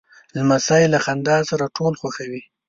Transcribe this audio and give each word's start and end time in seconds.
لمسی 0.35 0.83
له 0.93 0.99
خندا 1.05 1.37
سره 1.49 1.65
ټول 1.75 1.93
خوښوي. 2.01 2.41